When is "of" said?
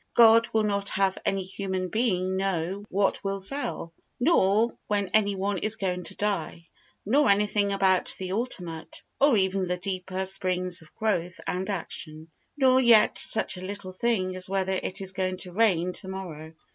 10.81-10.91